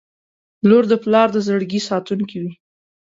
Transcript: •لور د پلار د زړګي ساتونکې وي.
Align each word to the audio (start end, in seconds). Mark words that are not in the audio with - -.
•لور 0.69 0.83
د 0.91 0.93
پلار 1.03 1.27
د 1.33 1.37
زړګي 1.47 1.79
ساتونکې 1.89 2.37
وي. 2.43 2.53